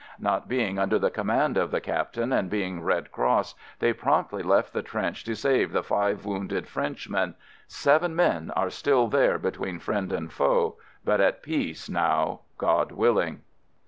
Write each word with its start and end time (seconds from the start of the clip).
Not 0.17 0.47
being 0.47 0.79
under 0.79 0.97
the 0.97 1.11
command 1.11 1.57
of 1.57 1.69
the 1.69 1.79
cap 1.79 2.13
tain, 2.13 2.33
and 2.33 2.49
being 2.49 2.81
Red 2.81 3.11
Cross, 3.11 3.53
they 3.77 3.93
promptly 3.93 4.41
left 4.41 4.73
the 4.73 4.81
trench 4.81 5.23
to 5.25 5.35
save 5.35 5.71
the 5.71 5.83
five 5.83 6.25
wounded 6.25 6.67
Frenchmen— 6.67 7.35
Seven 7.67 8.15
men 8.15 8.49
are 8.55 8.71
still 8.71 9.07
there 9.07 9.37
between 9.37 9.77
friend 9.77 10.11
and 10.11 10.33
foe,— 10.33 10.77
but 11.05 11.21
at 11.21 11.43
peace 11.43 11.87
now, 11.87 12.39
God 12.57 12.91
willing. 12.91 13.41